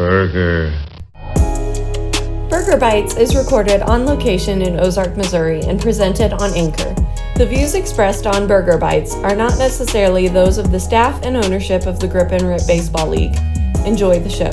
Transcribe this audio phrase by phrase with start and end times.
[0.00, 0.72] Burger.
[2.48, 6.94] Burger Bites is recorded on location in Ozark, Missouri, and presented on Anchor.
[7.36, 11.84] The views expressed on Burger Bites are not necessarily those of the staff and ownership
[11.84, 13.36] of the Grip and Rip Baseball League.
[13.84, 14.48] Enjoy the show.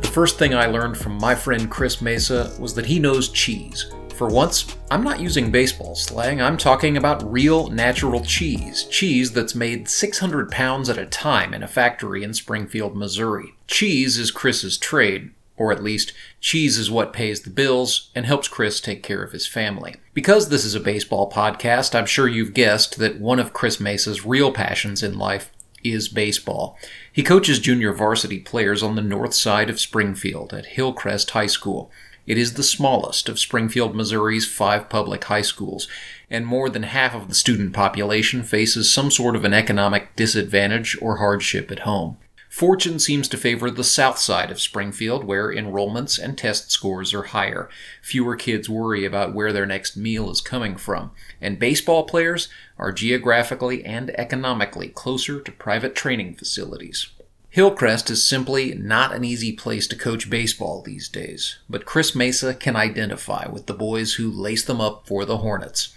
[0.00, 3.92] The first thing I learned from my friend Chris Mesa was that he knows cheese.
[4.16, 8.84] For once, I'm not using baseball slang, I'm talking about real natural cheese.
[8.84, 13.54] Cheese that's made 600 pounds at a time in a factory in Springfield, Missouri.
[13.66, 18.48] Cheese is Chris's trade, or at least, cheese is what pays the bills and helps
[18.48, 19.96] Chris take care of his family.
[20.12, 24.26] Because this is a baseball podcast, I'm sure you've guessed that one of Chris Mesa's
[24.26, 25.50] real passions in life
[25.82, 26.78] is baseball.
[27.12, 31.90] He coaches junior varsity players on the north side of Springfield at Hillcrest High School.
[32.26, 35.88] It is the smallest of Springfield, Missouri's five public high schools,
[36.30, 40.96] and more than half of the student population faces some sort of an economic disadvantage
[41.02, 42.18] or hardship at home.
[42.48, 47.22] Fortune seems to favor the south side of Springfield, where enrollments and test scores are
[47.22, 47.70] higher.
[48.02, 52.92] Fewer kids worry about where their next meal is coming from, and baseball players are
[52.92, 57.08] geographically and economically closer to private training facilities.
[57.52, 62.54] Hillcrest is simply not an easy place to coach baseball these days, but Chris Mesa
[62.54, 65.94] can identify with the boys who lace them up for the Hornets.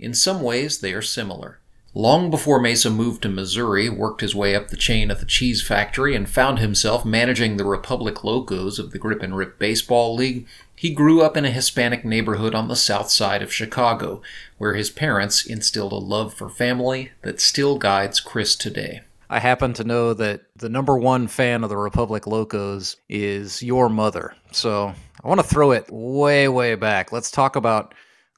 [0.00, 1.60] In some ways, they are similar.
[1.94, 5.62] Long before Mesa moved to Missouri, worked his way up the chain at the cheese
[5.62, 10.48] factory, and found himself managing the Republic Locos of the Grip and Rip Baseball League,
[10.74, 14.20] he grew up in a Hispanic neighborhood on the south side of Chicago,
[14.58, 19.02] where his parents instilled a love for family that still guides Chris today.
[19.30, 23.88] I happen to know that the number one fan of the Republic Locos is your
[23.90, 24.34] mother.
[24.52, 27.12] So I want to throw it way, way back.
[27.12, 27.94] Let's talk about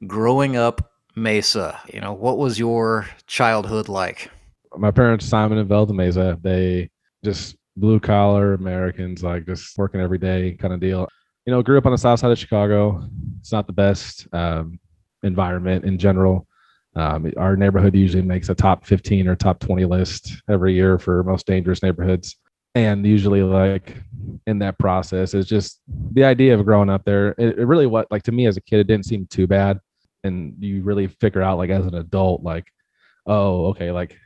[0.06, 1.81] growing up Mesa.
[1.92, 4.31] You know, what was your childhood like?
[4.76, 6.91] My parents, Simon and Velda Mesa, they
[7.25, 11.09] just blue collar Americans, like just working every day kind of deal.
[11.47, 13.09] You know, grew up on the south side of Chicago.
[13.41, 14.78] It's not the best um,
[15.22, 16.47] environment in general.
[16.96, 21.22] Um, our neighborhood usually makes a top 15 or top 20 list every year for
[21.22, 22.36] most dangerous neighborhoods.
[22.74, 23.96] And usually, like
[24.46, 25.80] in that process, is just
[26.12, 27.34] the idea of growing up there.
[27.38, 29.80] It, it, really, what like to me as a kid, it didn't seem too bad.
[30.22, 32.66] And you really figure out, like as an adult, like,
[33.26, 34.16] oh, okay, like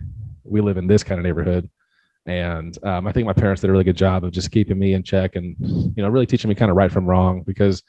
[0.43, 1.71] we live in this kind of neighborhood.
[2.27, 4.95] And um, I think my parents did a really good job of just keeping me
[4.95, 7.83] in check and, you know, really teaching me kind of right from wrong because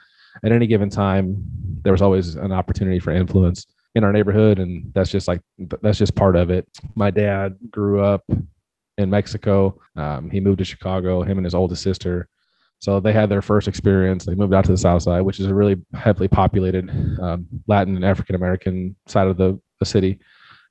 [0.44, 1.42] at any given time,
[1.84, 3.66] there was always an opportunity for influence
[3.96, 5.42] in our neighborhood and that's just like
[5.82, 6.68] that's just part of it.
[6.96, 8.24] My dad grew up
[8.98, 9.80] in mexico.
[9.96, 12.28] Um, he moved to chicago him and his oldest sister.
[12.80, 14.26] So they had their first experience.
[14.26, 16.90] They moved out to the south side which is a really heavily populated
[17.22, 20.20] um, latin and african american side of the, the city.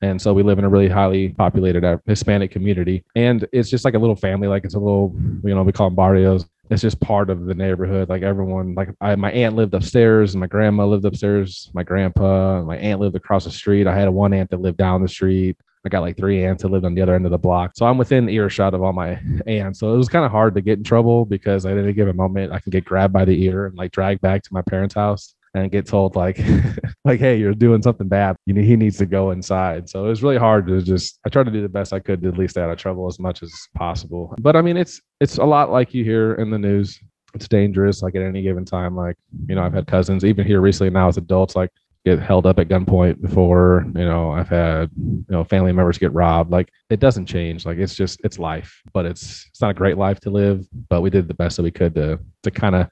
[0.02, 3.04] And so we live in a really highly populated uh, hispanic community.
[3.16, 5.88] And it's just like a little family like it's a little you know we call
[5.88, 8.08] them barrios it's just part of the neighborhood.
[8.08, 12.62] Like everyone, like I, my aunt lived upstairs, and my grandma lived upstairs, my grandpa,
[12.62, 13.86] my aunt lived across the street.
[13.86, 15.56] I had one aunt that lived down the street.
[15.86, 17.72] I got like three aunts that lived on the other end of the block.
[17.76, 19.80] So I'm within earshot of all my aunts.
[19.80, 22.52] So it was kind of hard to get in trouble because at any given moment
[22.52, 25.34] I can get grabbed by the ear and like dragged back to my parents' house
[25.54, 26.40] and get told like
[27.04, 28.36] like hey you're doing something bad.
[28.46, 29.88] You know he needs to go inside.
[29.88, 32.22] So it was really hard to just i tried to do the best i could
[32.22, 34.34] to at least out of trouble as much as possible.
[34.40, 36.98] But i mean it's it's a lot like you hear in the news.
[37.34, 38.96] It's dangerous like at any given time.
[38.96, 39.16] Like
[39.48, 41.70] you know i've had cousins even here recently now as adults like
[42.04, 46.12] get held up at gunpoint before you know i've had you know family members get
[46.12, 46.50] robbed.
[46.50, 47.64] Like it doesn't change.
[47.64, 50.66] Like it's just it's life but it's it's not a great life to live.
[50.88, 52.88] But we did the best that we could to to kind of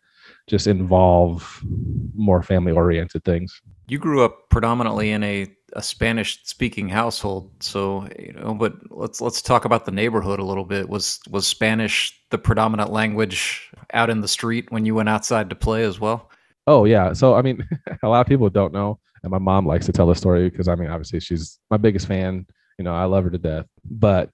[0.48, 1.62] just involve
[2.14, 3.60] more family oriented things.
[3.88, 8.54] You grew up predominantly in a, a Spanish speaking household, so you know.
[8.54, 10.88] But let's let's talk about the neighborhood a little bit.
[10.88, 15.56] Was was Spanish the predominant language out in the street when you went outside to
[15.56, 16.30] play as well?
[16.66, 17.12] Oh yeah.
[17.12, 17.66] So I mean,
[18.02, 20.68] a lot of people don't know, and my mom likes to tell the story because
[20.68, 22.46] I mean, obviously she's my biggest fan.
[22.78, 23.66] You know, I love her to death.
[23.84, 24.30] But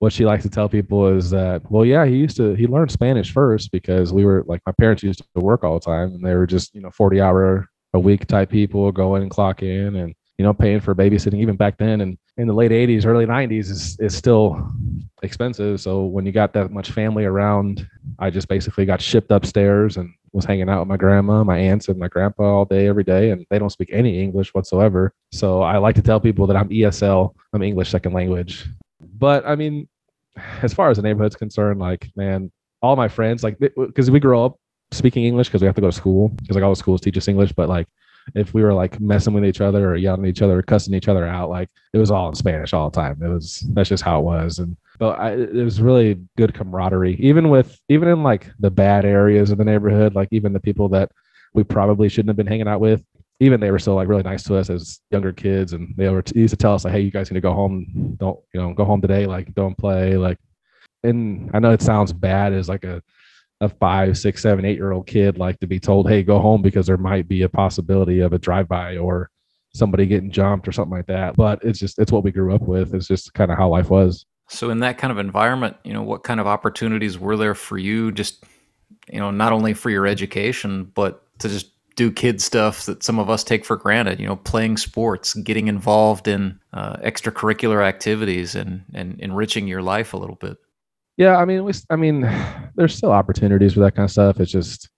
[0.00, 2.90] what she likes to tell people is that, well, yeah, he used to, he learned
[2.90, 6.24] Spanish first because we were like, my parents used to work all the time and
[6.24, 9.62] they were just, you know, 40 hour a week type people going in and clock
[9.62, 12.00] in and, you know, paying for babysitting even back then.
[12.00, 14.72] And in the late 80s, early 90s is, is still
[15.22, 15.82] expensive.
[15.82, 17.86] So when you got that much family around,
[18.18, 21.88] I just basically got shipped upstairs and was hanging out with my grandma, my aunts,
[21.88, 25.12] and my grandpa all day, every day, and they don't speak any English whatsoever.
[25.30, 28.66] So I like to tell people that I'm ESL, I'm English second language.
[29.00, 29.88] But I mean,
[30.62, 32.50] as far as the neighborhood's concerned, like man,
[32.82, 34.56] all my friends like because we grow up
[34.92, 37.16] speaking English because we have to go to school because like all the schools teach
[37.16, 37.86] us English, but like
[38.34, 40.94] if we were like messing with each other or yelling at each other or cussing
[40.94, 43.20] each other out, like it was all in Spanish all the time.
[43.22, 44.58] It was that's just how it was.
[44.58, 49.04] And but I, it was really good camaraderie, even with even in like the bad
[49.04, 51.10] areas of the neighborhood, like even the people that
[51.54, 53.04] we probably shouldn't have been hanging out with.
[53.40, 56.22] Even they were still like really nice to us as younger kids, and they were
[56.34, 58.16] used to tell us like, "Hey, you guys need to go home.
[58.18, 58.72] Don't you know?
[58.74, 59.26] Go home today.
[59.26, 60.16] Like, don't play.
[60.16, 60.38] Like."
[61.02, 63.02] And I know it sounds bad as like a
[63.60, 66.62] a five, six, seven, eight year old kid like to be told, hey, go home
[66.62, 69.30] because there might be a possibility of a drive by or
[69.74, 71.36] somebody getting jumped or something like that.
[71.36, 72.94] But it's just, it's what we grew up with.
[72.94, 74.24] It's just kind of how life was.
[74.48, 77.78] So, in that kind of environment, you know, what kind of opportunities were there for
[77.78, 78.44] you just,
[79.12, 83.18] you know, not only for your education, but to just do kid stuff that some
[83.18, 88.54] of us take for granted, you know, playing sports, getting involved in uh, extracurricular activities
[88.54, 90.56] and, and enriching your life a little bit?
[91.18, 92.22] Yeah, I mean, we, I mean,
[92.74, 94.40] there's still opportunities for that kind of stuff.
[94.40, 94.88] It's just,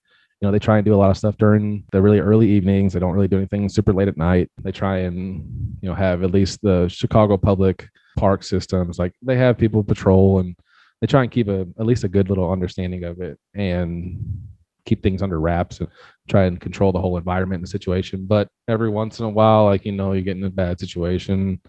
[0.41, 2.93] you know, they try and do a lot of stuff during the really early evenings.
[2.93, 4.49] They don't really do anything super late at night.
[4.63, 5.45] They try and,
[5.83, 9.01] you know, have at least the Chicago public park systems.
[9.01, 10.55] Like they have people patrol and
[11.01, 14.21] they try and keep a at least a good little understanding of it and
[14.85, 15.89] keep things under wraps and
[16.29, 18.27] try and control the whole environment and situation.
[18.27, 21.61] But every once in a while, like you know, you get in a bad situation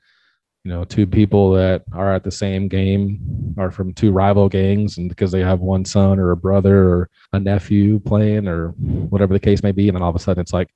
[0.64, 3.20] you know two people that are at the same game
[3.58, 7.10] are from two rival gangs and because they have one son or a brother or
[7.34, 10.42] a nephew playing or whatever the case may be and then all of a sudden
[10.42, 10.70] it's like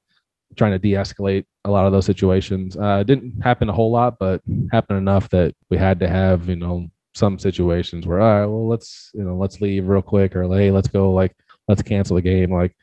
[0.55, 4.17] trying to de-escalate a lot of those situations uh, it didn't happen a whole lot
[4.19, 4.41] but
[4.71, 8.67] happened enough that we had to have you know some situations where all right well
[8.67, 11.35] let's you know let's leave real quick or hey let's go like
[11.67, 12.75] let's cancel the game like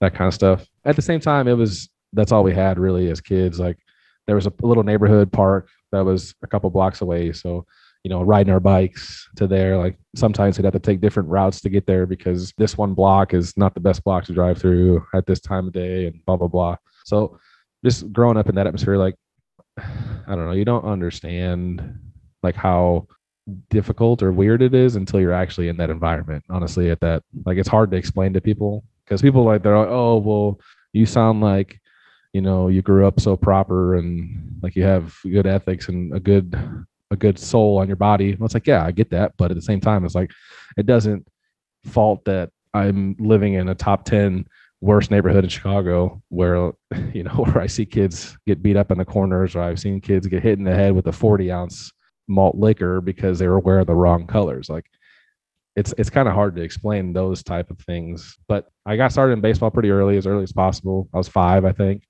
[0.00, 3.10] that kind of stuff at the same time it was that's all we had really
[3.10, 3.78] as kids like
[4.26, 7.32] there was a little neighborhood park that was a couple blocks away.
[7.32, 7.66] So,
[8.04, 11.60] you know, riding our bikes to there, like sometimes we'd have to take different routes
[11.62, 15.04] to get there because this one block is not the best block to drive through
[15.14, 16.76] at this time of day and blah, blah, blah.
[17.04, 17.38] So
[17.84, 19.16] just growing up in that atmosphere, like,
[19.78, 21.98] I don't know, you don't understand
[22.42, 23.08] like how
[23.68, 26.44] difficult or weird it is until you're actually in that environment.
[26.50, 29.88] Honestly, at that, like, it's hard to explain to people because people like, they're like,
[29.88, 30.60] oh, well,
[30.92, 31.80] you sound like
[32.32, 36.20] you know you grew up so proper and like you have good ethics and a
[36.20, 36.56] good
[37.10, 39.56] a good soul on your body and it's like yeah i get that but at
[39.56, 40.30] the same time it's like
[40.76, 41.26] it doesn't
[41.84, 44.46] fault that i'm living in a top 10
[44.80, 46.72] worst neighborhood in chicago where
[47.12, 50.00] you know where i see kids get beat up in the corners or i've seen
[50.00, 51.92] kids get hit in the head with a 40 ounce
[52.30, 54.86] malt liquor because they were wearing the wrong colors like
[55.76, 59.32] it's it's kind of hard to explain those type of things but i got started
[59.34, 62.04] in baseball pretty early as early as possible i was five i think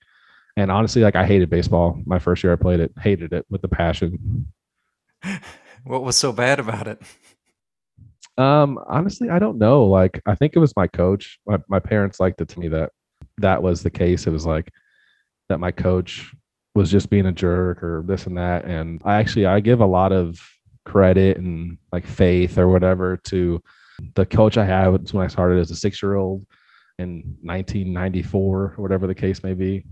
[0.57, 3.63] and honestly, like I hated baseball my first year I played it, hated it with
[3.63, 4.47] the passion.
[5.85, 7.01] What was so bad about it?
[8.37, 9.87] Um, honestly, I don't know.
[9.87, 11.39] Like, I think it was my coach.
[11.47, 12.91] My, my parents liked it to me that
[13.39, 14.27] that was the case.
[14.27, 14.71] It was like
[15.49, 16.35] that my coach
[16.75, 18.65] was just being a jerk or this and that.
[18.65, 20.39] And I actually I give a lot of
[20.85, 23.63] credit and like faith or whatever to
[24.15, 26.47] the coach I had when I started as a six year old
[26.99, 29.85] in 1994 or whatever the case may be.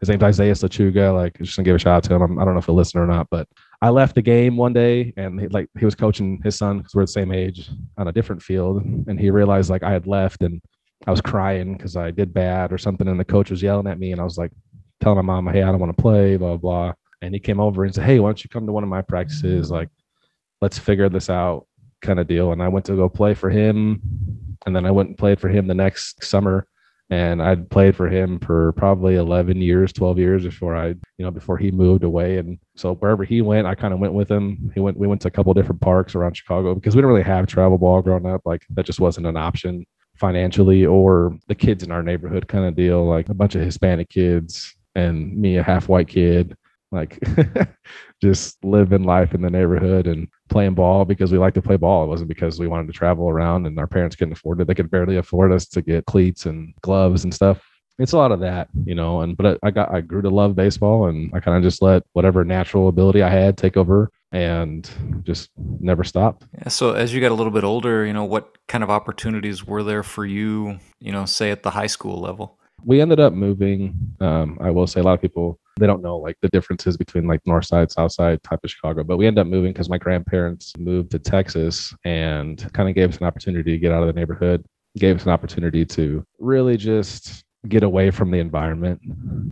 [0.00, 1.14] His name's Isaiah Slachuga.
[1.14, 2.22] Like, just gonna give a shout out to him.
[2.22, 3.48] I'm, I do not know if he'll or not, but
[3.82, 6.94] I left the game one day and he, like he was coaching his son because
[6.94, 10.42] we're the same age on a different field, and he realized like I had left
[10.42, 10.60] and
[11.06, 13.98] I was crying because I did bad or something, and the coach was yelling at
[13.98, 14.52] me, and I was like
[15.04, 16.92] telling my mom, "Hey, I don't want to play," blah blah.
[17.22, 19.02] And he came over and said, "Hey, why don't you come to one of my
[19.02, 19.70] practices?
[19.70, 19.88] Like,
[20.60, 21.66] let's figure this out."
[22.02, 22.52] Kind of deal.
[22.52, 24.00] And I went to go play for him,
[24.66, 26.66] and then I went and played for him the next summer
[27.10, 31.30] and I'd played for him for probably 11 years, 12 years before I, you know,
[31.30, 32.38] before he moved away.
[32.38, 34.70] And so wherever he went, I kind of went with him.
[34.74, 37.22] He went, we went to a couple different parks around Chicago because we didn't really
[37.22, 38.40] have travel ball growing up.
[38.46, 39.84] Like that just wasn't an option
[40.16, 44.08] financially or the kids in our neighborhood kind of deal, like a bunch of Hispanic
[44.08, 46.56] kids and me, a half white kid
[46.94, 47.18] like
[48.22, 52.04] just living life in the neighborhood and playing ball because we like to play ball.
[52.04, 54.66] It wasn't because we wanted to travel around and our parents couldn't afford it.
[54.66, 57.62] They could barely afford us to get cleats and gloves and stuff.
[57.98, 60.56] It's a lot of that, you know, and but I got I grew to love
[60.56, 64.88] baseball and I kind of just let whatever natural ability I had take over and
[65.22, 66.44] just never stopped.
[66.58, 69.64] Yeah, so as you got a little bit older, you know, what kind of opportunities
[69.64, 72.58] were there for you, you know, say at the high school level?
[72.84, 73.94] We ended up moving.
[74.20, 77.26] Um, I will say a lot of people they don't know like the differences between
[77.26, 79.98] like north side south side type of chicago but we ended up moving because my
[79.98, 84.06] grandparents moved to texas and kind of gave us an opportunity to get out of
[84.06, 84.64] the neighborhood
[84.98, 89.00] gave us an opportunity to really just get away from the environment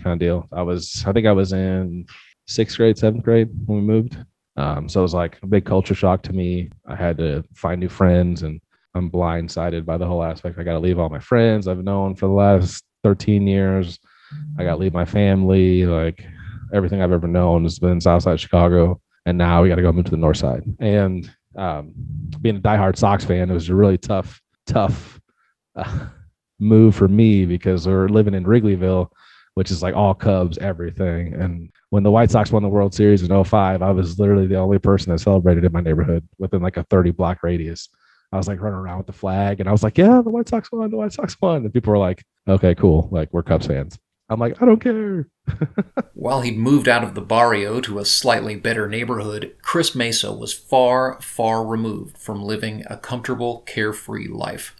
[0.02, 2.06] kind of deal i was i think i was in
[2.46, 4.16] sixth grade seventh grade when we moved
[4.58, 7.80] um, so it was like a big culture shock to me i had to find
[7.80, 8.60] new friends and
[8.94, 12.14] i'm blindsided by the whole aspect i got to leave all my friends i've known
[12.14, 13.98] for the last 13 years
[14.58, 15.86] I got to leave my family.
[15.86, 16.24] Like
[16.72, 20.06] everything I've ever known has been Southside Chicago, and now we got to go move
[20.06, 20.64] to the North Side.
[20.80, 21.92] And um,
[22.40, 25.20] being a diehard Sox fan, it was a really tough, tough
[25.76, 26.06] uh,
[26.58, 29.08] move for me because we're living in Wrigleyville,
[29.54, 31.34] which is like all Cubs, everything.
[31.34, 34.56] And when the White Sox won the World Series in 05, I was literally the
[34.56, 37.88] only person that celebrated in my neighborhood within like a 30 block radius.
[38.32, 40.48] I was like running around with the flag and I was like, yeah, the White
[40.48, 41.64] Sox won, the White Sox won.
[41.64, 43.08] And people were like, okay, cool.
[43.10, 43.98] Like we're Cubs fans.
[44.28, 45.28] I'm like, I don't care.
[46.14, 50.54] While he'd moved out of the barrio to a slightly better neighborhood, Chris Mesa was
[50.54, 54.74] far, far removed from living a comfortable, carefree life.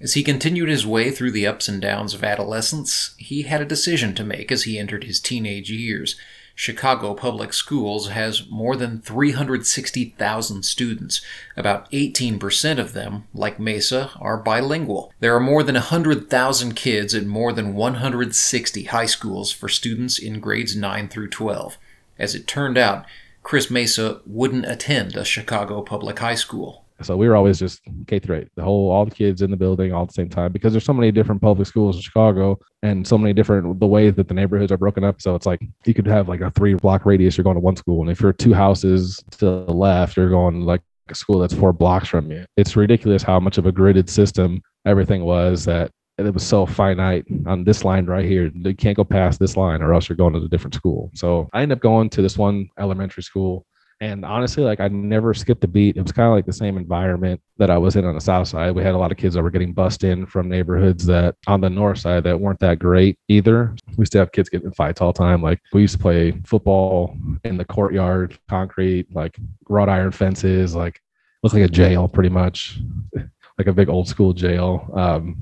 [0.00, 3.66] As he continued his way through the ups and downs of adolescence, he had a
[3.66, 6.16] decision to make as he entered his teenage years.
[6.58, 11.20] Chicago Public Schools has more than 360,000 students.
[11.54, 15.12] About 18% of them, like Mesa, are bilingual.
[15.20, 20.40] There are more than 100,000 kids at more than 160 high schools for students in
[20.40, 21.76] grades 9 through 12.
[22.18, 23.04] As it turned out,
[23.42, 26.85] Chris Mesa wouldn't attend a Chicago public high school.
[27.02, 29.56] So we were always just K through eight, the whole all the kids in the
[29.56, 32.58] building all at the same time because there's so many different public schools in Chicago
[32.82, 35.20] and so many different the ways that the neighborhoods are broken up.
[35.20, 37.76] So it's like you could have like a three block radius, you're going to one
[37.76, 41.54] school, and if you're two houses to the left, you're going like a school that's
[41.54, 42.44] four blocks from you.
[42.56, 47.26] It's ridiculous how much of a gridded system everything was that it was so finite
[47.46, 48.50] on this line right here.
[48.54, 51.10] You can't go past this line or else you're going to a different school.
[51.14, 53.66] So I ended up going to this one elementary school
[54.00, 55.96] and honestly, like I never skipped a beat.
[55.96, 58.48] It was kind of like the same environment that I was in on the south
[58.48, 58.74] side.
[58.74, 61.60] We had a lot of kids that were getting bussed in from neighborhoods that on
[61.60, 63.74] the north side that weren't that great either.
[63.96, 65.42] We used to have kids getting in fights all the time.
[65.42, 69.36] Like we used to play football in the courtyard, concrete, like
[69.68, 71.00] wrought iron fences, like
[71.42, 72.78] looked like a jail pretty much.
[73.58, 74.90] like a big old school jail.
[74.94, 75.36] Um,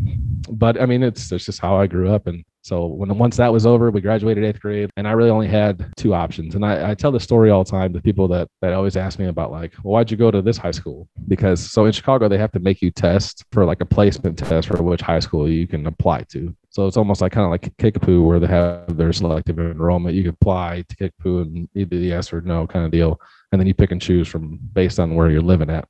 [0.51, 3.53] but I mean, it's it's just how I grew up, and so when once that
[3.53, 6.55] was over, we graduated eighth grade, and I really only had two options.
[6.55, 9.19] And I, I tell the story all the time to people that that always ask
[9.19, 11.07] me about like, well, why'd you go to this high school?
[11.29, 14.69] Because so in Chicago they have to make you test for like a placement test
[14.69, 16.57] for which high school you can apply to.
[16.71, 20.15] So it's almost like kind of like Kickapoo where they have their selective enrollment.
[20.15, 23.21] You can apply to Kickapoo and either the yes or no kind of deal,
[23.53, 25.87] and then you pick and choose from based on where you're living at.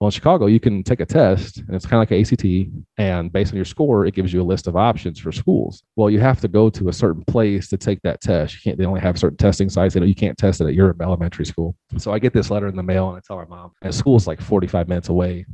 [0.00, 2.70] Well, in Chicago, you can take a test, and it's kind of like an ACT,
[2.98, 5.82] and based on your score, it gives you a list of options for schools.
[5.96, 8.54] Well, you have to go to a certain place to take that test.
[8.54, 8.78] You can't.
[8.78, 9.94] They only have certain testing sites.
[9.94, 11.74] They you can't test it at your elementary school.
[11.96, 14.26] So I get this letter in the mail, and I tell my mom, and school's
[14.26, 15.46] like 45 minutes away.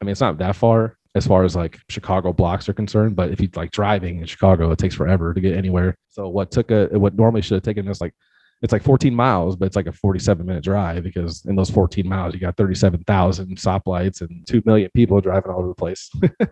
[0.00, 3.30] I mean, it's not that far as far as like Chicago blocks are concerned, but
[3.30, 5.94] if you like driving in Chicago, it takes forever to get anywhere.
[6.08, 8.14] So what took a what normally should have taken us like
[8.62, 12.08] it's like 14 miles, but it's like a 47 minute drive because in those 14
[12.08, 16.10] miles, you got 37,000 stoplights and 2 million people driving all over the place.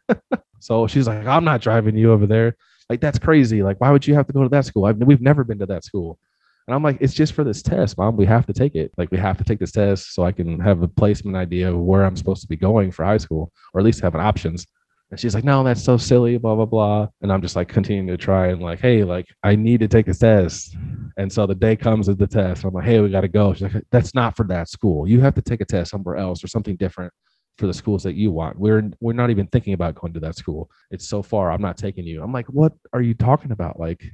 [0.58, 2.56] so she's like, I'm not driving you over there.
[2.88, 3.62] Like, that's crazy.
[3.62, 4.86] Like, why would you have to go to that school?
[4.86, 6.18] I've, we've never been to that school.
[6.66, 8.16] And I'm like, it's just for this test, mom.
[8.16, 8.92] We have to take it.
[8.98, 11.78] Like, we have to take this test so I can have a placement idea of
[11.78, 14.66] where I'm supposed to be going for high school, or at least have an options.
[15.10, 17.08] And she's like, no, that's so silly, blah, blah, blah.
[17.20, 20.06] And I'm just like continuing to try and like, hey, like I need to take
[20.06, 20.76] a test.
[21.16, 22.64] And so the day comes of the test.
[22.64, 23.52] I'm like, hey, we got to go.
[23.52, 25.08] She's like, that's not for that school.
[25.08, 27.12] You have to take a test somewhere else or something different
[27.58, 28.58] for the schools that you want.
[28.58, 30.70] We're we're not even thinking about going to that school.
[30.92, 31.50] It's so far.
[31.50, 32.22] I'm not taking you.
[32.22, 33.80] I'm like, what are you talking about?
[33.80, 34.04] Like,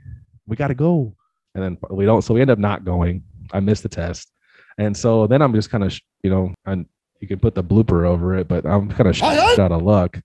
[0.47, 1.15] we got to go.
[1.55, 2.23] And then we don't.
[2.23, 3.23] So we end up not going.
[3.53, 4.33] I missed the test.
[4.79, 6.87] And so then I'm just kind of, you know, and
[7.21, 10.21] you can put the blooper over it, but I'm kind of out of luck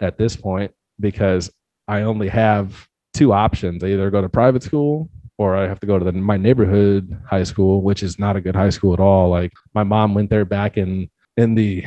[0.00, 1.50] at this point because
[1.88, 3.82] I only have two options.
[3.82, 7.16] I either go to private school or I have to go to the, my neighborhood
[7.28, 9.28] high school, which is not a good high school at all.
[9.28, 11.84] Like my mom went there back in in the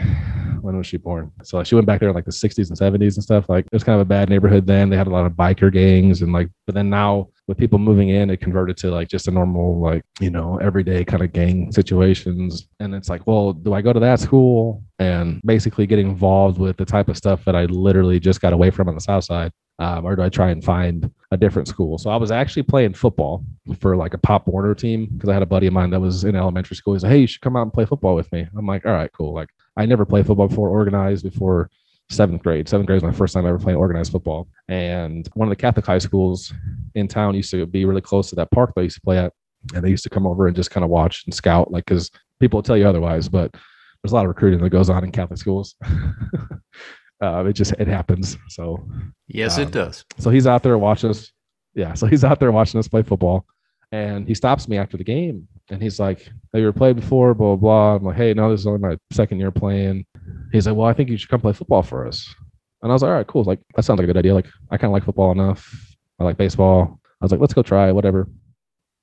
[0.62, 1.32] when was she born?
[1.44, 3.50] So she went back there in like the 60s and 70s and stuff.
[3.50, 4.90] Like it was kind of a bad neighborhood then.
[4.90, 8.10] They had a lot of biker gangs and like, but then now with people moving
[8.10, 11.72] in, it converted to like just a normal, like, you know, everyday kind of gang
[11.72, 12.68] situations.
[12.80, 16.78] And it's like, well, do I go to that school and basically get involved with
[16.78, 19.52] the type of stuff that I literally just got away from on the South Side?
[19.80, 21.98] Um, or do I try and find a different school?
[21.98, 23.44] So I was actually playing football
[23.80, 26.26] for like a Pop Warner team because I had a buddy of mine that was
[26.26, 26.94] in elementary school.
[26.94, 28.92] He's like, "Hey, you should come out and play football with me." I'm like, "All
[28.92, 31.72] right, cool." Like I never played football before, organized before
[32.10, 32.68] seventh grade.
[32.68, 34.48] Seventh grade was my first time ever playing organized football.
[34.68, 36.54] And one of the Catholic high schools
[36.96, 39.18] in town used to be really close to that park that I used to play
[39.18, 39.34] at.
[39.74, 42.10] And they used to come over and just kind of watch and scout, like, because
[42.40, 45.12] people will tell you otherwise, but there's a lot of recruiting that goes on in
[45.12, 45.76] Catholic schools.
[47.22, 48.38] uh, it just, it happens.
[48.48, 48.88] So,
[49.28, 50.06] yes, um, it does.
[50.18, 51.32] So he's out there watching us.
[51.76, 51.94] Yeah.
[51.94, 53.46] So he's out there watching us play football.
[53.92, 57.34] And he stops me after the game and he's like, Have you ever played before?
[57.34, 57.96] Blah, blah, blah.
[57.96, 60.06] I'm like, Hey, no, this is only my second year playing.
[60.52, 62.34] He's like, Well, I think you should come play football for us.
[62.82, 63.44] And I was like, All right, cool.
[63.44, 64.34] Like, that sounds like a good idea.
[64.34, 65.96] Like, I kind of like football enough.
[66.20, 67.00] I like baseball.
[67.22, 68.28] I was like, let's go try it, whatever.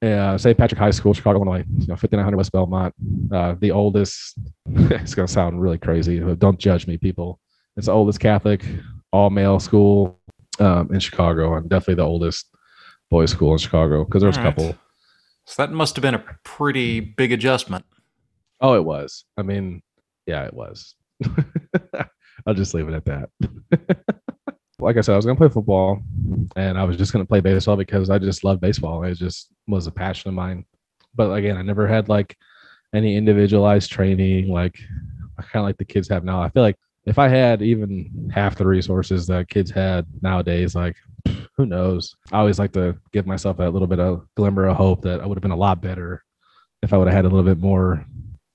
[0.03, 0.57] Yeah, St.
[0.57, 2.95] Patrick High School, Chicago, Illinois, you know, 5900 West Belmont,
[3.33, 4.39] uh, the oldest.
[4.67, 7.41] it's gonna sound really crazy, but don't judge me, people.
[7.77, 8.65] It's the oldest Catholic
[9.13, 10.19] all male school
[10.59, 12.47] um, in Chicago, and definitely the oldest
[13.11, 14.77] boys' school in Chicago because there's a couple.
[15.47, 17.85] So that must have been a pretty big adjustment.
[18.61, 19.25] Oh, it was.
[19.37, 19.83] I mean,
[20.27, 20.95] yeah, it was.
[22.47, 23.31] I'll just leave it at that.
[24.79, 26.03] like I said, I was gonna play football,
[26.55, 29.03] and I was just gonna play baseball because I just love baseball.
[29.05, 30.65] It just was a passion of mine.
[31.15, 32.37] But again, I never had like
[32.95, 34.79] any individualized training, like
[35.39, 36.43] kind of like the kids have now.
[36.43, 40.97] I feel like if I had even half the resources that kids had nowadays, like
[41.57, 42.15] who knows?
[42.33, 45.27] I always like to give myself a little bit of glimmer of hope that I
[45.27, 46.23] would have been a lot better
[46.83, 48.05] if I would have had a little bit more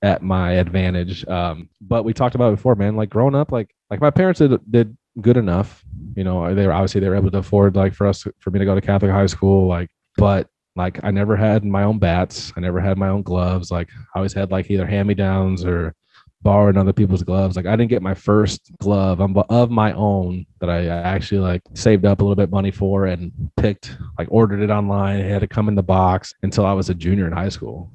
[0.02, 1.26] at my advantage.
[1.26, 2.96] Um, but we talked about it before, man.
[2.96, 5.84] Like growing up, like like my parents did did good enough.
[6.16, 8.58] You know, they were obviously they were able to afford like for us for me
[8.58, 9.68] to go to Catholic high school.
[9.68, 12.52] Like, but like I never had my own bats.
[12.56, 13.70] I never had my own gloves.
[13.70, 15.94] Like I always had like either hand me downs or
[16.42, 17.54] borrowing other people's gloves.
[17.54, 22.04] Like I didn't get my first glove of my own that I actually like saved
[22.04, 25.20] up a little bit money for and picked like ordered it online.
[25.20, 27.92] It had to come in the box until I was a junior in high school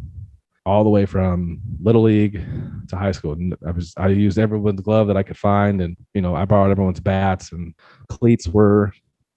[0.68, 2.44] all the way from little league
[2.90, 3.32] to high school.
[3.32, 6.46] And I was I used everyone's glove that I could find, and you know I
[6.46, 7.74] borrowed everyone's bats and
[8.10, 8.92] cleats were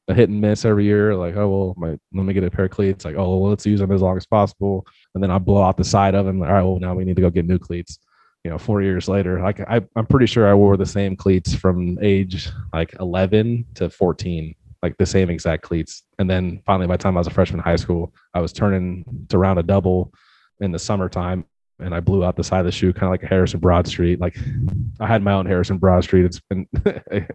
[0.08, 1.14] a hit and miss every year.
[1.14, 3.04] Like oh well, my let me get a pair of cleats.
[3.04, 4.84] Like oh well, let's use them as long as possible,
[5.14, 6.40] and then I blow out the side of them.
[6.40, 7.98] Like, all right, well now we need to go get new cleats.
[8.44, 11.54] You know, four years later, like I, I'm pretty sure I wore the same cleats
[11.54, 16.04] from age like 11 to 14 like the same exact cleats.
[16.18, 18.52] And then finally, by the time I was a freshman in high school, I was
[18.52, 20.12] turning to round a double
[20.60, 21.44] in the summertime
[21.80, 23.86] and I blew out the side of the shoe, kind of like a Harrison Broad
[23.86, 24.20] Street.
[24.20, 24.36] Like
[25.00, 26.24] I had my own Harrison Broad Street.
[26.24, 27.26] It's been a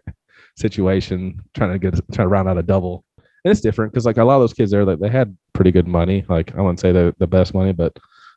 [0.55, 3.03] situation trying to get trying to round out a double.
[3.17, 5.71] And it's different because like a lot of those kids there, like they had pretty
[5.71, 6.25] good money.
[6.29, 7.95] Like I wouldn't say they're the best money, but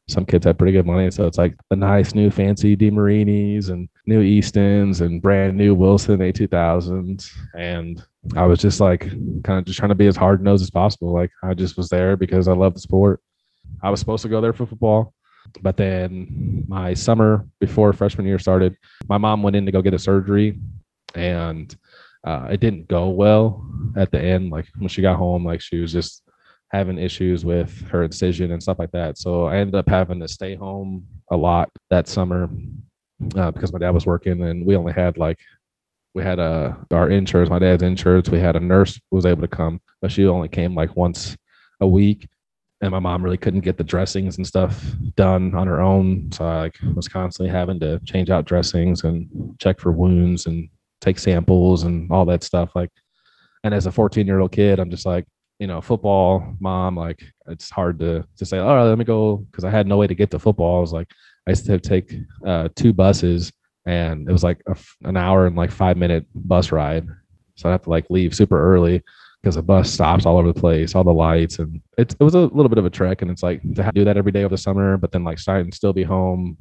[0.08, 1.10] some kids had pretty good money.
[1.10, 6.18] So it's like the nice new fancy DeMarinis and new Eastons and brand new Wilson
[6.18, 7.30] A2000s.
[7.54, 8.02] And
[8.34, 9.00] I was just like
[9.44, 11.12] kind of just trying to be as hard nosed as possible.
[11.12, 13.20] Like I just was there because I love the sport.
[13.82, 15.14] I was supposed to go there for football,
[15.62, 18.76] but then my summer before freshman year started,
[19.08, 20.58] my mom went in to go get a surgery
[21.14, 21.74] and
[22.24, 24.50] uh, it didn't go well at the end.
[24.50, 26.22] Like when she got home, like she was just
[26.70, 29.16] having issues with her incision and stuff like that.
[29.18, 32.50] So I ended up having to stay home a lot that summer
[33.36, 35.38] uh, because my dad was working and we only had like
[36.14, 38.28] we had a our insurance, my dad's insurance.
[38.28, 41.36] We had a nurse who was able to come, but she only came like once
[41.80, 42.28] a week.
[42.80, 44.84] And my mom really couldn't get the dressings and stuff
[45.16, 46.30] done on her own.
[46.32, 50.68] So I like was constantly having to change out dressings and check for wounds and
[51.00, 52.70] take samples and all that stuff.
[52.74, 52.90] Like,
[53.64, 55.24] and as a 14 year old kid, I'm just like,
[55.58, 59.38] you know, football, mom, like it's hard to to say, all right, let me go
[59.38, 60.78] because I had no way to get to football.
[60.78, 61.10] I was like,
[61.46, 62.14] I used to take
[62.46, 63.52] uh, two buses
[63.86, 67.08] and it was like a an hour and like five minute bus ride.
[67.56, 69.02] So I have to like leave super early
[69.42, 72.34] because the bus stops all over the place, all the lights, and it, it was
[72.34, 73.22] a little bit of a trek.
[73.22, 75.70] And it's like to do that every day over the summer, but then like starting
[75.70, 76.56] to still be home.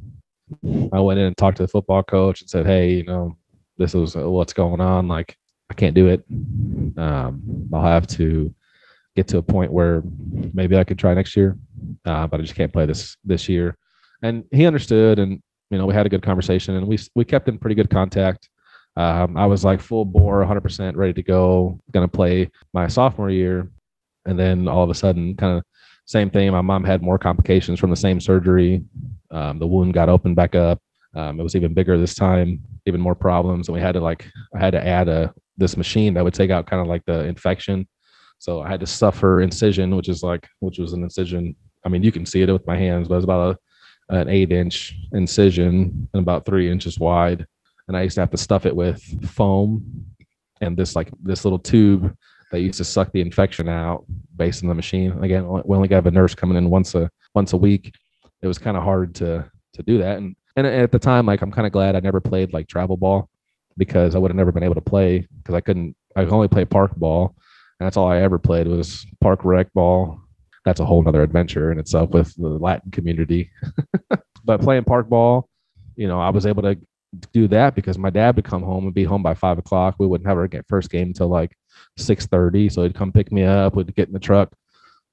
[0.93, 3.37] I went in and talked to the football coach and said, hey, you know,
[3.77, 5.07] this is what's going on.
[5.07, 5.35] Like
[5.69, 6.23] I can't do it.
[6.97, 8.53] Um, I'll have to
[9.15, 10.03] get to a point where
[10.53, 11.57] maybe I could try next year,
[12.05, 13.75] uh, but I just can't play this this year.
[14.21, 17.47] And he understood, and you know, we had a good conversation, and we we kept
[17.49, 18.49] in pretty good contact.
[18.97, 23.69] Um, I was like full bore, 100% ready to go, gonna play my sophomore year,
[24.25, 25.63] and then all of a sudden, kind of
[26.05, 26.51] same thing.
[26.51, 28.83] My mom had more complications from the same surgery.
[29.29, 30.81] Um, the wound got opened back up.
[31.13, 34.25] Um, it was even bigger this time, even more problems, and we had to like
[34.55, 37.25] I had to add a this machine that would take out kind of like the
[37.25, 37.87] infection.
[38.39, 41.55] So I had to stuff her incision, which is like which was an incision.
[41.85, 43.59] I mean, you can see it with my hands, but it's about
[44.09, 47.45] a, an eight inch incision and about three inches wide.
[47.87, 50.05] And I used to have to stuff it with foam
[50.61, 52.15] and this like this little tube
[52.51, 55.11] that used to suck the infection out based on the machine.
[55.23, 57.93] Again, we only got a nurse coming in once a once a week.
[58.41, 60.17] It was kind of hard to to do that.
[60.17, 62.97] And and at the time, like I'm kind of glad I never played like travel
[62.97, 63.29] ball
[63.77, 65.95] because I would have never been able to play because I couldn't.
[66.15, 67.35] I could only play park ball,
[67.79, 70.19] and that's all I ever played was park rec ball.
[70.65, 73.51] That's a whole other adventure in itself with the Latin community.
[74.43, 75.47] but playing park ball,
[75.95, 76.77] you know, I was able to
[77.31, 79.95] do that because my dad would come home and be home by five o'clock.
[79.99, 81.55] We wouldn't have our first game until like
[81.97, 83.75] six thirty, so he'd come pick me up.
[83.75, 84.53] We'd get in the truck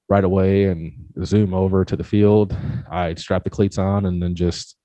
[0.07, 2.55] right away and zoom over to the field.
[2.91, 4.75] I'd strap the cleats on and then just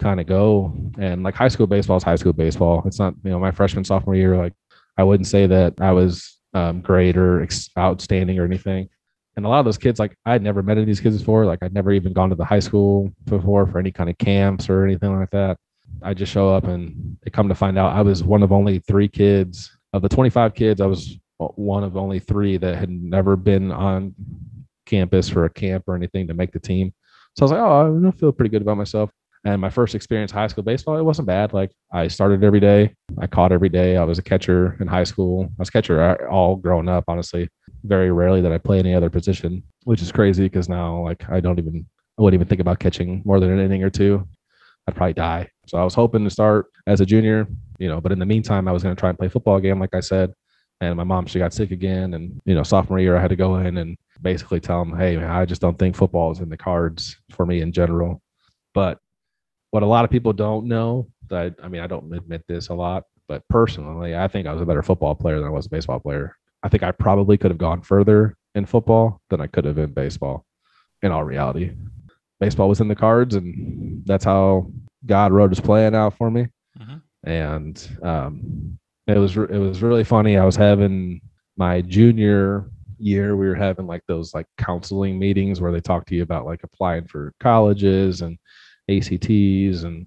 [0.00, 0.74] kind of go.
[0.98, 2.82] And like high school baseball is high school baseball.
[2.84, 4.52] It's not, you know, my freshman, sophomore year, like
[4.98, 8.88] I wouldn't say that I was um, great or ex- outstanding or anything.
[9.36, 11.18] And a lot of those kids, like I had never met any of these kids
[11.18, 11.44] before.
[11.44, 14.70] Like I'd never even gone to the high school before for any kind of camps
[14.70, 15.58] or anything like that.
[16.02, 18.78] I just show up and they come to find out I was one of only
[18.80, 20.80] three kids of the 25 kids.
[20.80, 24.14] I was one of only three that had never been on
[24.86, 26.92] campus for a camp or anything to make the team.
[27.36, 29.10] So I was like, oh, I feel pretty good about myself.
[29.44, 31.52] And my first experience high school baseball, it wasn't bad.
[31.52, 33.96] Like I started every day, I caught every day.
[33.96, 35.44] I was a catcher in high school.
[35.44, 37.48] I was catcher all growing up, honestly.
[37.84, 41.40] Very rarely that I play any other position, which is crazy because now like I
[41.40, 41.86] don't even
[42.18, 44.26] I wouldn't even think about catching more than an inning or two.
[44.88, 45.50] I'd probably die.
[45.66, 47.46] So I was hoping to start as a junior,
[47.78, 49.78] you know, but in the meantime, I was going to try and play football again,
[49.78, 50.32] like I said.
[50.80, 52.14] And my mom, she got sick again.
[52.14, 55.16] And, you know, sophomore year, I had to go in and basically tell them, hey,
[55.16, 58.22] I just don't think football is in the cards for me in general.
[58.74, 58.98] But
[59.70, 62.74] what a lot of people don't know, that I mean, I don't admit this a
[62.74, 65.70] lot, but personally, I think I was a better football player than I was a
[65.70, 66.36] baseball player.
[66.62, 69.92] I think I probably could have gone further in football than I could have in
[69.92, 70.44] baseball,
[71.02, 71.72] in all reality.
[72.38, 74.70] Baseball was in the cards, and that's how
[75.06, 76.48] God wrote his plan out for me.
[76.78, 77.28] Mm-hmm.
[77.28, 80.36] And um, it was it was really funny.
[80.36, 81.20] I was having
[81.56, 86.14] my junior year we were having like those like counseling meetings where they talk to
[86.14, 88.38] you about like applying for colleges and
[88.88, 90.06] ACTs and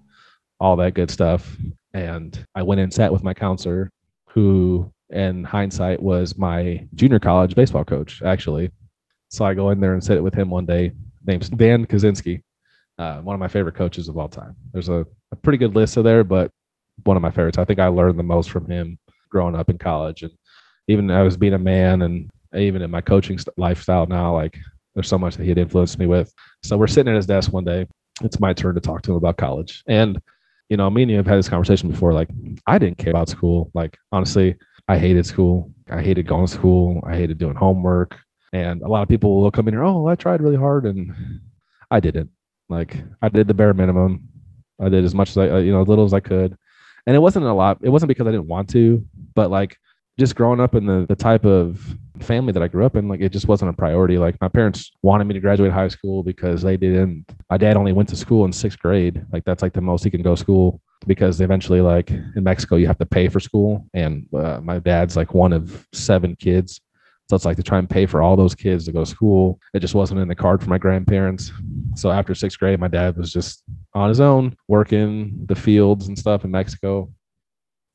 [0.58, 1.56] all that good stuff.
[1.94, 3.90] And I went and sat with my counselor,
[4.26, 8.70] who in hindsight was my junior college baseball coach, actually.
[9.28, 10.92] So I go in there and sit with him one day.
[11.24, 12.42] Name's Dan Kaczynski,
[13.00, 14.54] uh, one of my favorite coaches of all time.
[14.72, 16.50] There's a, a pretty good list of there, but
[17.04, 17.56] one of my favorites.
[17.56, 18.98] I think I learned the most from him
[19.30, 20.32] growing up in college, and
[20.86, 24.58] even I was being a man, and even in my coaching lifestyle now, like
[24.94, 26.32] there's so much that he had influenced me with.
[26.62, 27.86] So we're sitting at his desk one day.
[28.22, 30.20] It's my turn to talk to him about college, and
[30.68, 32.12] you know, me and you have had this conversation before.
[32.12, 32.28] Like,
[32.66, 33.70] I didn't care about school.
[33.74, 34.56] Like, honestly,
[34.88, 35.72] I hated school.
[35.90, 37.02] I hated going to school.
[37.04, 38.16] I hated doing homework.
[38.52, 41.12] And a lot of people will come in here, oh, I tried really hard, and
[41.90, 42.30] I didn't.
[42.70, 44.28] Like, I did the bare minimum.
[44.80, 46.56] I did as much as I, you know, as little as I could
[47.06, 47.78] and it wasn't a lot.
[47.82, 49.04] It wasn't because I didn't want to,
[49.34, 49.76] but like
[50.18, 53.20] just growing up in the the type of family that I grew up in, like
[53.20, 54.18] it just wasn't a priority.
[54.18, 57.24] Like my parents wanted me to graduate high school because they didn't.
[57.48, 59.24] My dad only went to school in sixth grade.
[59.32, 62.86] Like that's like the most he can go school because eventually, like in Mexico, you
[62.86, 63.86] have to pay for school.
[63.94, 66.80] And uh, my dad's like one of seven kids.
[67.30, 69.60] So it's like to try and pay for all those kids to go to school.
[69.72, 71.52] It just wasn't in the card for my grandparents.
[71.94, 73.62] So after sixth grade, my dad was just
[73.94, 77.08] on his own working the fields and stuff in Mexico.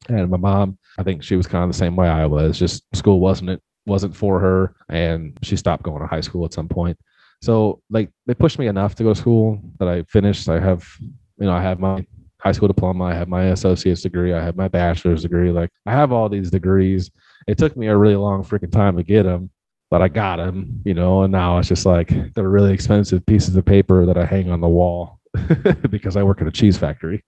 [0.08, 2.58] And my mom, I think she was kind of the same way I was.
[2.58, 6.54] Just school wasn't it wasn't for her, and she stopped going to high school at
[6.54, 6.98] some point.
[7.42, 10.48] So like they pushed me enough to go to school that I finished.
[10.48, 12.06] I have you know I have my
[12.40, 13.04] high school diploma.
[13.04, 14.34] I have my associate's degree.
[14.34, 15.52] I have my bachelor's degree.
[15.52, 17.12] Like I have all these degrees
[17.48, 19.50] it took me a really long freaking time to get them,
[19.90, 23.56] but I got them, you know, and now it's just like they're really expensive pieces
[23.56, 25.20] of paper that I hang on the wall
[25.90, 27.24] because I work at a cheese factory.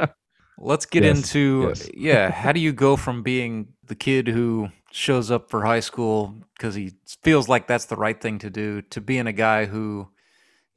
[0.60, 1.88] Let's get yes, into yes.
[1.94, 6.34] yeah, how do you go from being the kid who shows up for high school
[6.56, 10.08] because he feels like that's the right thing to do to being a guy who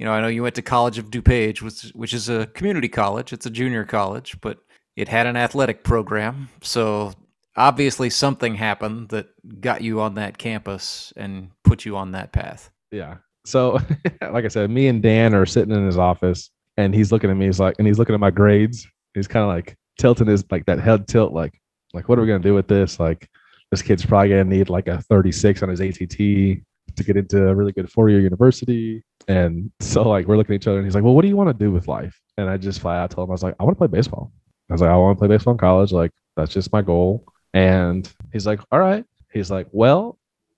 [0.02, 2.90] you know, I know you went to College of DuPage, which which is a community
[2.90, 3.34] college.
[3.34, 4.58] It's a junior college, but
[4.96, 6.50] it had an athletic program.
[6.64, 7.14] So
[7.56, 9.28] obviously something happened that
[9.62, 12.72] got you on that campus and put you on that path.
[12.92, 13.18] Yeah.
[13.46, 13.80] So,
[14.22, 17.38] like I said, me and Dan are sitting in his office, and he's looking at
[17.38, 17.46] me.
[17.46, 18.88] He's like, and he's looking at my grades.
[19.14, 21.60] He's kind of like tilting his like that head tilt, like,
[21.94, 23.00] like what are we gonna do with this?
[23.00, 23.28] Like,
[23.72, 27.56] this kid's probably gonna need like a 36 on his ACT to get into a
[27.56, 29.04] really good four-year university.
[29.28, 31.38] And so, like, we're looking at each other, and he's like, "Well, what do you
[31.38, 33.56] want to do with life?" And I just flat out told him, I was like,
[33.60, 34.32] "I want to play baseball."
[34.70, 35.92] I was like, "I want to play baseball in college.
[35.92, 39.06] Like, that's just my goal." And he's like, all right.
[39.32, 40.18] He's like, well,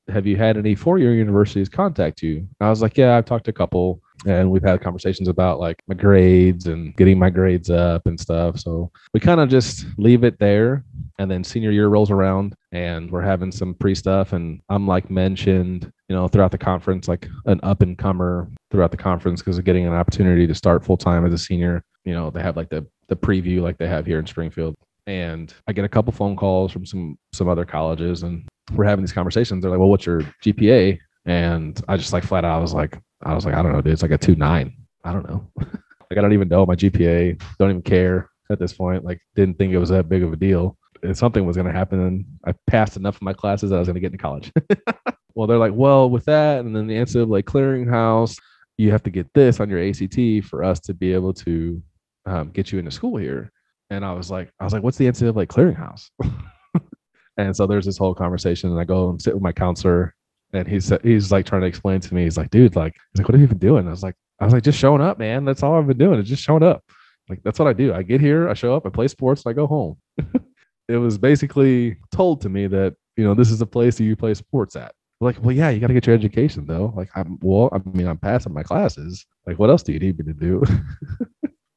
[0.09, 2.37] have you had any four year universities contact you?
[2.37, 5.59] And I was like, yeah, I've talked to a couple and we've had conversations about
[5.59, 8.59] like my grades and getting my grades up and stuff.
[8.59, 10.83] So we kind of just leave it there.
[11.19, 14.33] And then senior year rolls around and we're having some pre stuff.
[14.33, 18.91] And I'm like mentioned, you know, throughout the conference, like an up and comer throughout
[18.91, 21.83] the conference because of getting an opportunity to start full time as a senior.
[22.03, 24.75] You know, they have like the the preview like they have here in Springfield
[25.07, 29.03] and I get a couple phone calls from some some other colleges, and we're having
[29.03, 29.61] these conversations.
[29.61, 32.99] They're like, "Well, what's your GPA?" And I just like flat out, I was like,
[33.21, 33.93] I was like, I don't know, dude.
[33.93, 34.75] It's like a two nine.
[35.03, 35.47] I don't know.
[35.57, 37.41] like I don't even know my GPA.
[37.59, 39.03] Don't even care at this point.
[39.03, 40.77] Like didn't think it was that big of a deal.
[41.01, 43.79] If something was going to happen, and I passed enough of my classes that I
[43.79, 44.51] was going to get into college.
[45.35, 48.37] well, they're like, well, with that, and then the answer of like clearinghouse,
[48.77, 51.81] you have to get this on your ACT for us to be able to
[52.25, 53.51] um, get you into school here
[53.89, 56.09] and I was like, I was like, what's the NCAA clearinghouse?
[57.37, 60.15] and so there's this whole conversation, and I go and sit with my counselor,
[60.53, 62.23] And he's he's like trying to explain to me.
[62.23, 63.87] He's like, dude, like, he's like, what have you been doing?
[63.87, 65.45] I was like, I was like, just showing up, man.
[65.45, 66.19] That's all I've been doing.
[66.19, 66.83] It's just showing up.
[67.29, 67.93] Like that's what I do.
[67.93, 69.97] I get here, I show up, I play sports, and I go home.
[70.87, 74.15] it was basically told to me that you know this is a place that you
[74.15, 74.93] play sports at.
[75.21, 76.93] Like, well, yeah, you got to get your education though.
[76.95, 79.25] Like, I'm well, I mean, I'm passing my classes.
[79.47, 80.63] Like, what else do you need me to do?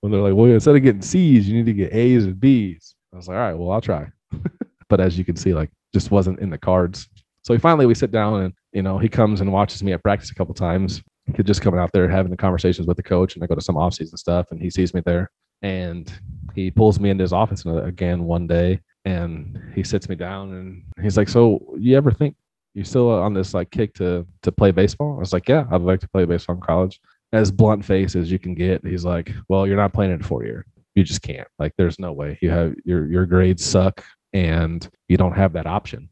[0.06, 2.94] when they're like, well, instead of getting C's, you need to get A's and B's.
[3.12, 4.06] I was like, all right, well, I'll try.
[4.88, 7.08] but as you can see, like, just wasn't in the cards.
[7.42, 10.30] So finally, we sit down and you know he comes and watches me at practice
[10.30, 11.02] a couple times.
[11.34, 13.60] He just coming out there having the conversations with the coach, and I go to
[13.60, 15.28] some off-season stuff, and he sees me there,
[15.62, 16.12] and
[16.54, 20.84] he pulls me into his office again one day, and he sits me down, and
[21.02, 22.36] he's like, "So you ever think
[22.74, 25.80] you're still on this like kick to to play baseball?" I was like, "Yeah, I'd
[25.80, 27.00] like to play baseball in college."
[27.32, 30.44] As blunt face as you can get, he's like, "Well, you're not playing in four
[30.44, 30.64] year.
[30.94, 31.48] You just can't.
[31.58, 32.38] Like, there's no way.
[32.40, 36.08] You have your your grades suck, and you don't have that option."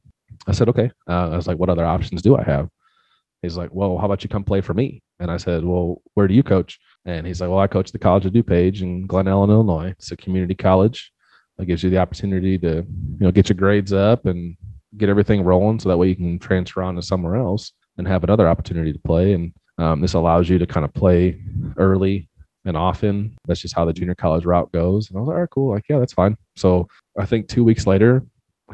[0.46, 0.90] I said, okay.
[1.08, 2.68] Uh, I was like, what other options do I have?
[3.42, 5.02] He's like, well, how about you come play for me?
[5.20, 6.78] And I said, well, where do you coach?
[7.04, 9.90] And he's like, well, I coach the College of DuPage in Glen Ellyn, Illinois.
[9.90, 11.12] It's a community college.
[11.58, 12.86] It gives you the opportunity to, you
[13.20, 14.56] know, get your grades up and
[14.96, 18.24] get everything rolling, so that way you can transfer on to somewhere else and have
[18.24, 19.34] another opportunity to play.
[19.34, 21.40] And um, this allows you to kind of play
[21.76, 22.28] early
[22.64, 23.36] and often.
[23.46, 25.08] That's just how the junior college route goes.
[25.08, 25.74] And I was like, all right, cool.
[25.74, 26.36] Like, yeah, that's fine.
[26.56, 28.22] So I think two weeks later,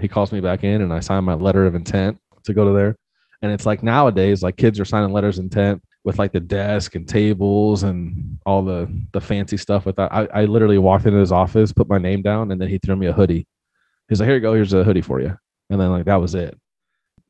[0.01, 2.73] he calls me back in and I sign my letter of intent to go to
[2.73, 2.97] there.
[3.43, 6.95] And it's like nowadays, like kids are signing letters of intent with like the desk
[6.95, 10.13] and tables and all the the fancy stuff with that.
[10.13, 12.97] I, I literally walked into his office, put my name down, and then he threw
[12.97, 13.47] me a hoodie.
[14.09, 15.37] He's like, here you go, here's a hoodie for you.
[15.71, 16.59] And then like that was it.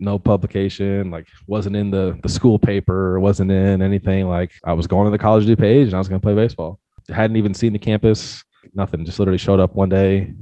[0.01, 4.29] No publication, like wasn't in the the school paper, wasn't in anything.
[4.29, 6.81] Like I was going to the college DuPage and I was gonna play baseball.
[7.09, 8.43] hadn't even seen the campus
[8.75, 9.05] nothing.
[9.05, 10.33] Just literally showed up one day.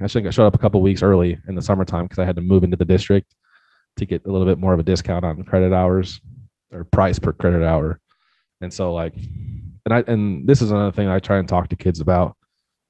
[0.00, 2.36] I think I showed up a couple weeks early in the summertime because I had
[2.36, 3.34] to move into the district
[3.96, 6.20] to get a little bit more of a discount on credit hours
[6.72, 8.00] or price per credit hour.
[8.60, 9.14] And so like,
[9.84, 12.36] and I and this is another thing I try and talk to kids about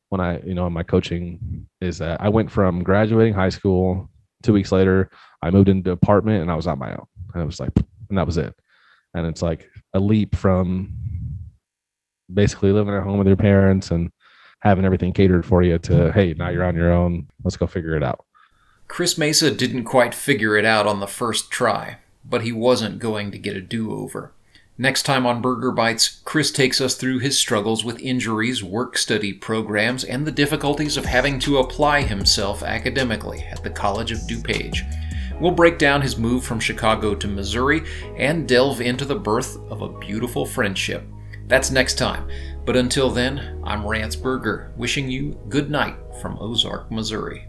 [0.09, 4.11] when I you know in my coaching is that I went from graduating high school
[4.43, 5.11] two weeks later
[5.43, 7.73] I moved into an apartment and I was on my own and it was like
[8.09, 8.55] and that was it
[9.15, 10.93] and it's like a leap from
[12.33, 14.11] basically living at home with your parents and
[14.61, 16.11] having everything catered for you to, hmm.
[16.11, 17.29] hey, now you're on your own.
[17.45, 18.25] Let's go figure it out.
[18.87, 23.31] Chris Mesa didn't quite figure it out on the first try, but he wasn't going
[23.31, 24.33] to get a do over.
[24.81, 29.33] Next time on Burger Bites, Chris takes us through his struggles with injuries, work study
[29.33, 35.08] programs, and the difficulties of having to apply himself academically at the College of DuPage.
[35.41, 37.85] We'll break down his move from Chicago to Missouri
[38.17, 41.05] and delve into the birth of a beautiful friendship.
[41.47, 42.29] That's next time.
[42.65, 47.49] But until then, I'm Rance Berger, wishing you good night from Ozark, Missouri.